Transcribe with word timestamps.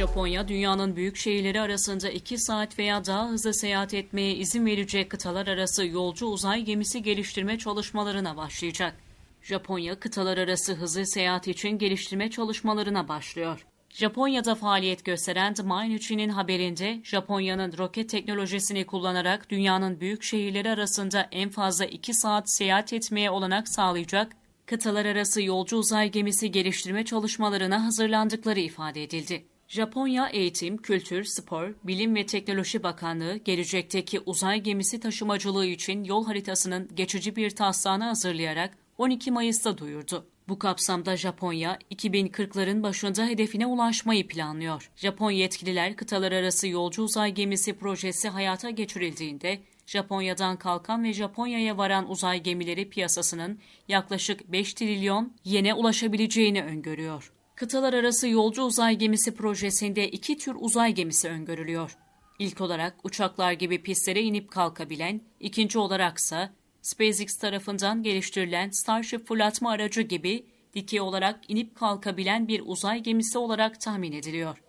Japonya, 0.00 0.48
dünyanın 0.48 0.96
büyük 0.96 1.16
şehirleri 1.16 1.60
arasında 1.60 2.10
2 2.10 2.38
saat 2.38 2.78
veya 2.78 3.04
daha 3.04 3.28
hızlı 3.28 3.54
seyahat 3.54 3.94
etmeye 3.94 4.34
izin 4.34 4.66
verecek 4.66 5.10
kıtalar 5.10 5.46
arası 5.46 5.86
yolcu 5.86 6.26
uzay 6.26 6.62
gemisi 6.62 7.02
geliştirme 7.02 7.58
çalışmalarına 7.58 8.36
başlayacak. 8.36 8.94
Japonya, 9.42 10.00
kıtalar 10.00 10.38
arası 10.38 10.74
hızlı 10.74 11.06
seyahat 11.06 11.48
için 11.48 11.78
geliştirme 11.78 12.30
çalışmalarına 12.30 13.08
başlıyor. 13.08 13.66
Japonya'da 13.90 14.54
faaliyet 14.54 15.04
gösteren 15.04 15.54
The 15.54 15.62
Mainichi'nin 15.62 16.28
haberinde 16.28 17.00
Japonya'nın 17.04 17.78
roket 17.78 18.10
teknolojisini 18.10 18.86
kullanarak 18.86 19.50
dünyanın 19.50 20.00
büyük 20.00 20.22
şehirleri 20.22 20.70
arasında 20.70 21.28
en 21.32 21.48
fazla 21.48 21.84
2 21.84 22.14
saat 22.14 22.50
seyahat 22.50 22.92
etmeye 22.92 23.30
olanak 23.30 23.68
sağlayacak 23.68 24.32
kıtalar 24.66 25.04
arası 25.04 25.42
yolcu 25.42 25.76
uzay 25.76 26.10
gemisi 26.10 26.50
geliştirme 26.50 27.04
çalışmalarına 27.04 27.84
hazırlandıkları 27.84 28.60
ifade 28.60 29.02
edildi. 29.02 29.49
Japonya 29.70 30.28
Eğitim, 30.28 30.76
Kültür, 30.76 31.24
Spor, 31.24 31.74
Bilim 31.84 32.14
ve 32.14 32.26
Teknoloji 32.26 32.82
Bakanlığı 32.82 33.36
gelecekteki 33.36 34.20
uzay 34.20 34.60
gemisi 34.60 35.00
taşımacılığı 35.00 35.66
için 35.66 36.04
yol 36.04 36.26
haritasının 36.26 36.90
geçici 36.94 37.36
bir 37.36 37.50
taslağını 37.50 38.04
hazırlayarak 38.04 38.78
12 38.98 39.30
Mayıs'ta 39.30 39.78
duyurdu. 39.78 40.26
Bu 40.48 40.58
kapsamda 40.58 41.16
Japonya 41.16 41.78
2040'ların 41.90 42.82
başında 42.82 43.26
hedefine 43.26 43.66
ulaşmayı 43.66 44.28
planlıyor. 44.28 44.90
Japon 44.96 45.30
yetkililer 45.30 45.96
kıtalar 45.96 46.32
arası 46.32 46.68
yolcu 46.68 47.02
uzay 47.02 47.34
gemisi 47.34 47.72
projesi 47.72 48.28
hayata 48.28 48.70
geçirildiğinde 48.70 49.58
Japonya'dan 49.86 50.56
kalkan 50.56 51.04
ve 51.04 51.12
Japonya'ya 51.12 51.78
varan 51.78 52.10
uzay 52.10 52.42
gemileri 52.42 52.90
piyasasının 52.90 53.58
yaklaşık 53.88 54.52
5 54.52 54.74
trilyon 54.74 55.32
yene 55.44 55.74
ulaşabileceğini 55.74 56.62
öngörüyor. 56.62 57.32
Kıtalar 57.60 57.92
arası 57.92 58.28
yolcu 58.28 58.62
uzay 58.62 58.96
gemisi 58.96 59.34
projesinde 59.34 60.08
iki 60.08 60.38
tür 60.38 60.56
uzay 60.58 60.94
gemisi 60.94 61.28
öngörülüyor. 61.28 61.96
İlk 62.38 62.60
olarak 62.60 63.04
uçaklar 63.04 63.52
gibi 63.52 63.82
pistlere 63.82 64.22
inip 64.22 64.50
kalkabilen, 64.50 65.20
ikinci 65.40 65.78
olaraksa 65.78 66.52
SpaceX 66.82 67.36
tarafından 67.36 68.02
geliştirilen 68.02 68.70
Starship 68.70 69.28
fırlatma 69.28 69.70
aracı 69.70 70.02
gibi 70.02 70.46
dikey 70.74 71.00
olarak 71.00 71.40
inip 71.48 71.74
kalkabilen 71.74 72.48
bir 72.48 72.62
uzay 72.64 73.02
gemisi 73.02 73.38
olarak 73.38 73.80
tahmin 73.80 74.12
ediliyor. 74.12 74.62